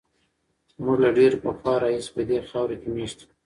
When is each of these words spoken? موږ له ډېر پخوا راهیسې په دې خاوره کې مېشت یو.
موږ 0.83 0.97
له 1.03 1.09
ډېر 1.17 1.33
پخوا 1.43 1.75
راهیسې 1.83 2.11
په 2.15 2.21
دې 2.27 2.37
خاوره 2.49 2.75
کې 2.81 2.89
مېشت 2.95 3.19
یو. 3.21 3.29